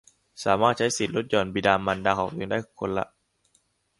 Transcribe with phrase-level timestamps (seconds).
[0.43, 3.05] สามารถใช้สิทธิ์ลดหย่อนบิดามารดาของตัวเองได้คนละ